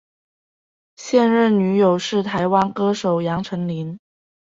[0.95, 3.99] 现任女友是台湾歌手杨丞琳。